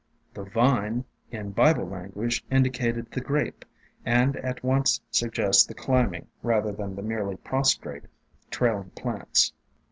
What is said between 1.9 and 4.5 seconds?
guage indi cated the Grape, and